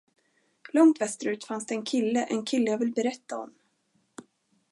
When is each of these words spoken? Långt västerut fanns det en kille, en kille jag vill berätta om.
Långt 0.73 1.01
västerut 1.01 1.43
fanns 1.45 1.65
det 1.65 1.73
en 1.75 1.85
kille, 1.85 2.23
en 2.23 2.45
kille 2.45 2.71
jag 2.71 2.77
vill 2.77 2.93
berätta 2.93 3.37
om. 3.39 3.53